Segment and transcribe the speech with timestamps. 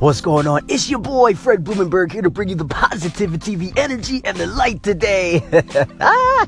[0.00, 0.64] What's going on?
[0.66, 4.46] It's your boy Fred Blumenberg here to bring you the positivity, the energy, and the
[4.46, 5.44] light today.
[6.00, 6.46] oh,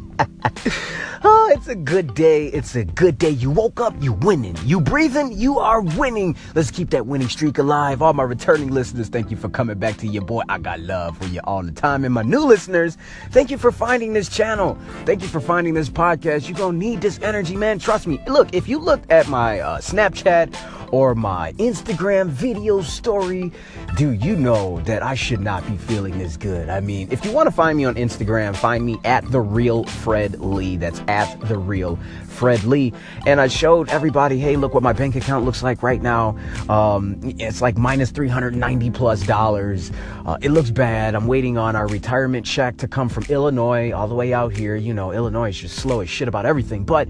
[1.54, 2.46] it's a good day.
[2.46, 3.28] It's a good day.
[3.28, 4.56] You woke up, you winning.
[4.64, 6.34] You breathing, you are winning.
[6.54, 8.00] Let's keep that winning streak alive.
[8.00, 10.44] All my returning listeners, thank you for coming back to your boy.
[10.48, 12.06] I got love for you all the time.
[12.06, 12.96] And my new listeners,
[13.32, 14.78] thank you for finding this channel.
[15.04, 16.48] Thank you for finding this podcast.
[16.48, 17.78] You're to need this energy, man.
[17.78, 18.18] Trust me.
[18.26, 20.54] Look, if you looked at my uh, Snapchat
[20.92, 23.50] or my Instagram video story,
[23.96, 26.68] do you know that I should not be feeling this good?
[26.68, 29.84] I mean, if you want to find me on Instagram, find me at the real
[29.84, 30.76] Fred Lee.
[30.76, 31.98] That's at the real
[32.28, 32.92] Fred Lee.
[33.26, 36.36] And I showed everybody, hey, look what my bank account looks like right now.
[36.68, 39.90] Um, it's like minus 390 plus dollars.
[40.26, 41.14] Uh, it looks bad.
[41.14, 44.76] I'm waiting on our retirement check to come from Illinois all the way out here.
[44.76, 46.84] You know, Illinois is just slow as shit about everything.
[46.84, 47.08] But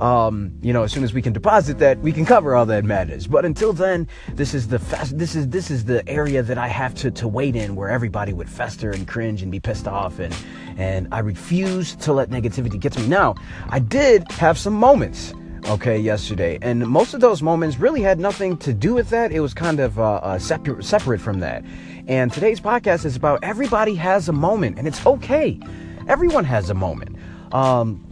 [0.00, 2.84] um, you know, as soon as we can deposit that, we can cover all that
[2.84, 3.19] madness.
[3.26, 4.78] But until then, this is the
[5.12, 8.32] this is this is the area that I have to to wait in, where everybody
[8.32, 10.34] would fester and cringe and be pissed off, and
[10.76, 13.08] and I refuse to let negativity get to me.
[13.08, 13.34] Now,
[13.68, 15.34] I did have some moments
[15.68, 16.58] okay, yesterday.
[16.62, 19.32] And most of those moments really had nothing to do with that.
[19.32, 21.64] It was kind of uh, uh, separate, separate from that.
[22.08, 25.60] And today's podcast is about everybody has a moment, and it's okay.
[26.08, 27.16] Everyone has a moment.
[27.52, 28.04] Um,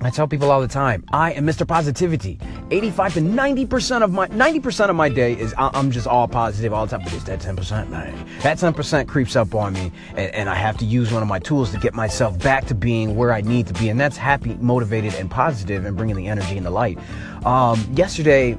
[0.00, 1.66] I tell people all the time, I am Mr.
[1.66, 2.38] Positivity.
[2.70, 6.86] 85 to 90% of my 90% of my day is I'm just all positive all
[6.86, 7.04] the time.
[7.04, 8.26] But it's that 10%, man.
[8.42, 11.38] That 10% creeps up on me, and, and I have to use one of my
[11.38, 14.54] tools to get myself back to being where I need to be, and that's happy,
[14.54, 16.98] motivated, and positive, and bringing the energy and the light.
[17.46, 18.58] Um, yesterday,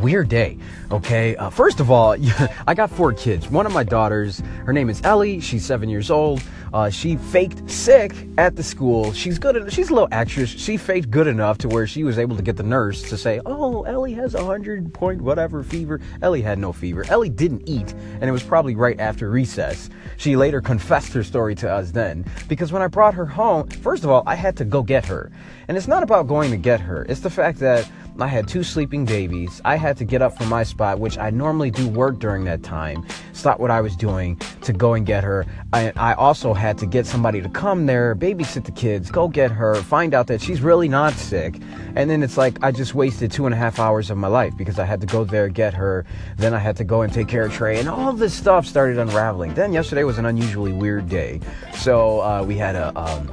[0.00, 0.58] weird day.
[0.90, 1.36] Okay.
[1.36, 2.16] Uh, first of all,
[2.66, 3.48] I got four kids.
[3.48, 5.40] One of my daughters, her name is Ellie.
[5.40, 6.42] She's seven years old.
[6.72, 9.12] Uh, she faked sick at the school.
[9.12, 9.72] She's good.
[9.72, 10.50] She's a little actress.
[10.50, 13.40] She faked good enough to where she was able to get the nurse to say,
[13.46, 17.04] "Oh, Ellie has a hundred point whatever fever." Ellie had no fever.
[17.08, 19.88] Ellie didn't eat, and it was probably right after recess.
[20.18, 24.04] She later confessed her story to us then because when I brought her home, first
[24.04, 25.30] of all, I had to go get her,
[25.68, 27.06] and it's not about going to get her.
[27.08, 27.88] It's the fact that
[28.20, 29.60] I had two sleeping babies.
[29.64, 32.62] I had to get up from my spot, which I normally do work during that
[32.62, 35.44] time, stop what I was doing to go and get her.
[35.72, 39.50] I, I also had to get somebody to come there, babysit the kids, go get
[39.50, 41.60] her, find out that she's really not sick.
[41.94, 44.56] And then it's like I just wasted two and a half hours of my life
[44.56, 46.06] because I had to go there, get her.
[46.38, 48.98] Then I had to go and take care of Trey, and all this stuff started
[48.98, 49.54] unraveling.
[49.54, 51.40] Then yesterday was an unusually weird day.
[51.74, 52.98] So uh, we had a.
[52.98, 53.30] Um,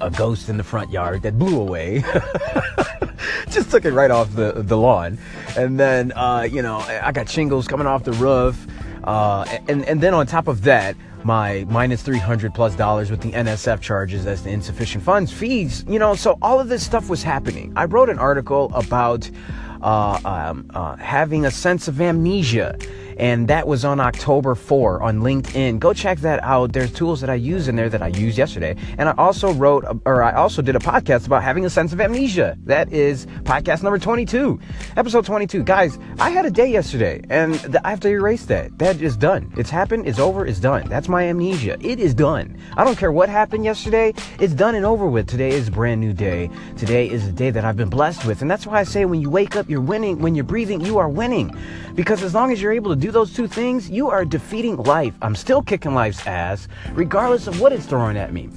[0.00, 2.02] a ghost in the front yard that blew away.
[3.50, 5.18] just took it right off the, the lawn.
[5.56, 8.66] And then, uh, you know, I got shingles coming off the roof.
[9.04, 13.32] Uh, and, and then on top of that, my minus 300 plus dollars with the
[13.32, 17.22] NSF charges as the insufficient funds fees, you know, so all of this stuff was
[17.22, 17.72] happening.
[17.76, 19.28] I wrote an article about
[19.82, 22.78] uh, um, uh, having a sense of amnesia
[23.18, 25.78] and that was on October 4 on LinkedIn.
[25.78, 26.72] Go check that out.
[26.72, 28.76] There's tools that I use in there that I used yesterday.
[28.96, 32.00] And I also wrote, or I also did a podcast about having a sense of
[32.00, 32.56] amnesia.
[32.64, 34.60] That is podcast number 22,
[34.96, 35.64] episode 22.
[35.64, 38.78] Guys, I had a day yesterday and I have to erase that.
[38.78, 39.52] That is done.
[39.56, 40.06] It's happened.
[40.06, 40.46] It's over.
[40.46, 40.88] It's done.
[40.88, 41.76] That's my amnesia.
[41.80, 42.56] It is done.
[42.76, 44.14] I don't care what happened yesterday.
[44.38, 45.26] It's done and over with.
[45.26, 46.50] Today is a brand new day.
[46.76, 48.42] Today is a day that I've been blessed with.
[48.42, 50.20] And that's why I say when you wake up, you're winning.
[50.20, 51.56] When you're breathing, you are winning.
[51.94, 55.14] Because as long as you're able to do those two things, you are defeating life.
[55.22, 58.50] I'm still kicking life's ass, regardless of what it's throwing at me.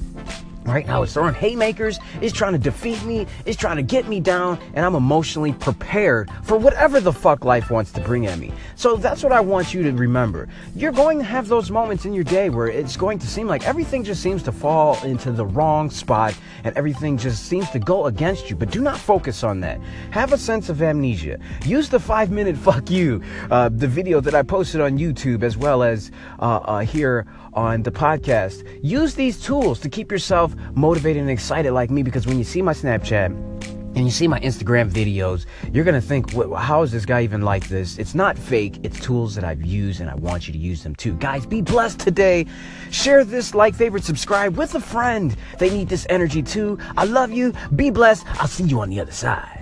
[0.66, 4.20] Right now, it's throwing haymakers, it's trying to defeat me, it's trying to get me
[4.20, 8.54] down, and I'm emotionally prepared for whatever the fuck life wants to bring at me.
[8.76, 10.48] So that's what I want you to remember.
[10.76, 13.66] You're going to have those moments in your day where it's going to seem like
[13.66, 18.06] everything just seems to fall into the wrong spot and everything just seems to go
[18.06, 18.56] against you.
[18.56, 19.80] But do not focus on that.
[20.12, 21.40] Have a sense of amnesia.
[21.66, 25.58] Use the five minute fuck you, uh, the video that I posted on YouTube as
[25.58, 28.66] well as uh, uh, here on the podcast.
[28.82, 30.12] Use these tools to keep
[30.52, 33.50] yourself motivated and excited like me because when you see my Snapchat,
[33.94, 37.68] and you see my Instagram videos, you're gonna think, how is this guy even like
[37.68, 37.98] this?
[37.98, 40.96] It's not fake, it's tools that I've used and I want you to use them
[40.96, 41.14] too.
[41.16, 42.46] Guys, be blessed today.
[42.90, 45.36] Share this, like, favorite, subscribe with a friend.
[45.60, 46.80] They need this energy too.
[46.96, 47.54] I love you.
[47.76, 48.26] Be blessed.
[48.42, 49.61] I'll see you on the other side.